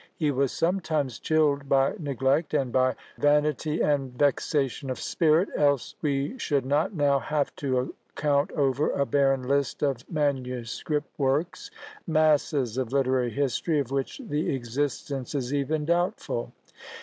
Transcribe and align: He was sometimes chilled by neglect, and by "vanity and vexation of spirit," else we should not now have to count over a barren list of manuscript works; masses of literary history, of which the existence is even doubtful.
He 0.15 0.31
was 0.31 0.51
sometimes 0.51 1.19
chilled 1.19 1.69
by 1.69 1.93
neglect, 1.99 2.55
and 2.55 2.71
by 2.71 2.95
"vanity 3.19 3.81
and 3.81 4.11
vexation 4.17 4.89
of 4.89 4.99
spirit," 4.99 5.47
else 5.55 5.93
we 6.01 6.39
should 6.39 6.65
not 6.65 6.95
now 6.95 7.19
have 7.19 7.55
to 7.57 7.93
count 8.15 8.51
over 8.53 8.89
a 8.93 9.05
barren 9.05 9.43
list 9.43 9.83
of 9.83 9.97
manuscript 10.09 11.07
works; 11.19 11.69
masses 12.07 12.79
of 12.79 12.91
literary 12.91 13.29
history, 13.29 13.77
of 13.77 13.91
which 13.91 14.17
the 14.27 14.55
existence 14.55 15.35
is 15.35 15.53
even 15.53 15.85
doubtful. 15.85 16.51